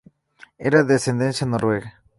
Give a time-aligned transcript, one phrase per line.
[0.57, 2.01] Era de ascendencia noruega.